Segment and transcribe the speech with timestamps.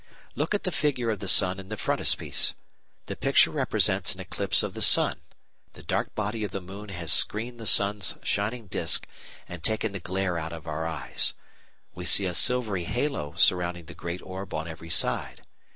[0.33, 2.55] Look at the figure of the sun in the frontispiece.
[3.05, 5.17] The picture represents an eclipse of the sun;
[5.73, 9.07] the dark body of the moon has screened the sun's shining disc
[9.47, 11.35] and taken the glare out of our eyes;
[11.93, 15.43] we see a silvery halo surrounding the great orb on every side.